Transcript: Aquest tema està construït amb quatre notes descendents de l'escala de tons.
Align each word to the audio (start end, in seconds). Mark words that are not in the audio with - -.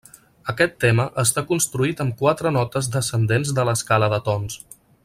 Aquest 0.53 0.71
tema 0.83 1.05
està 1.25 1.43
construït 1.51 2.01
amb 2.07 2.17
quatre 2.23 2.53
notes 2.59 2.91
descendents 2.99 3.55
de 3.61 3.71
l'escala 3.71 4.13
de 4.17 4.25
tons. 4.33 4.61